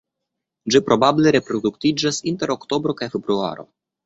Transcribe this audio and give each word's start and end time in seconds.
Ĝi 0.75 0.79
probable 0.87 1.33
reproduktiĝas 1.35 2.21
inter 2.33 2.55
oktobro 2.57 2.97
kaj 3.03 3.11
februaro. 3.19 3.69